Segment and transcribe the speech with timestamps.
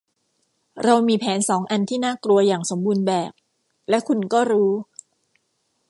[0.83, 3.31] เรามีแผนสองอันที่น่ากลัวอย่างสมบูรณ์แบบ
[3.89, 4.71] และคุณก็รู้